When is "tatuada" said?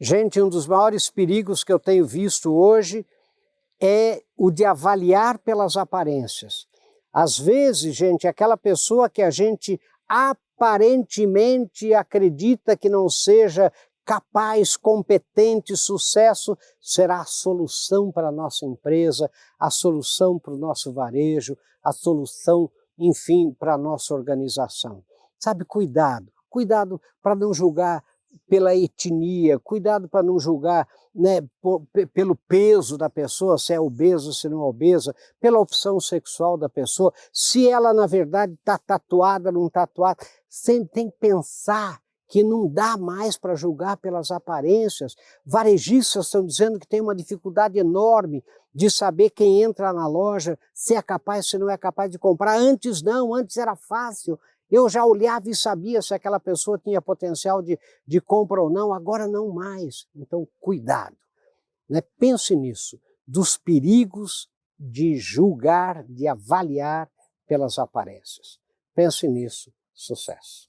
38.78-39.52, 39.68-40.24